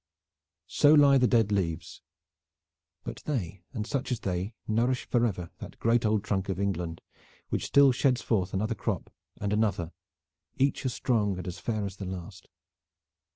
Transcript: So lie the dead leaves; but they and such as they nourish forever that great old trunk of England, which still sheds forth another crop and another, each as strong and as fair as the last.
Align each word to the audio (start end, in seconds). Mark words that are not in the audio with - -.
So 0.65 0.95
lie 0.95 1.19
the 1.19 1.27
dead 1.27 1.51
leaves; 1.51 2.01
but 3.03 3.17
they 3.27 3.61
and 3.71 3.85
such 3.85 4.11
as 4.11 4.19
they 4.21 4.55
nourish 4.67 5.05
forever 5.05 5.51
that 5.59 5.77
great 5.77 6.07
old 6.07 6.23
trunk 6.23 6.49
of 6.49 6.59
England, 6.59 7.01
which 7.49 7.67
still 7.67 7.91
sheds 7.91 8.23
forth 8.23 8.51
another 8.51 8.73
crop 8.73 9.11
and 9.39 9.53
another, 9.53 9.91
each 10.57 10.87
as 10.87 10.93
strong 10.95 11.37
and 11.37 11.47
as 11.47 11.59
fair 11.59 11.85
as 11.85 11.97
the 11.97 12.05
last. 12.05 12.49